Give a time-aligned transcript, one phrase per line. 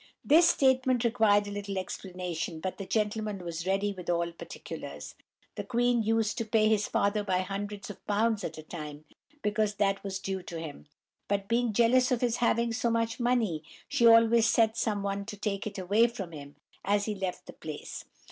[0.25, 5.13] This statement required a little explanation, but the gentleman was ready with all particulars.
[5.53, 9.05] The queen used to pay his father by hundreds of pounds at a time,
[9.43, 10.87] because that was due to him,
[11.27, 15.37] but being jealous of his having so much money, she always set some one to
[15.37, 18.05] take it away from him as he left the place!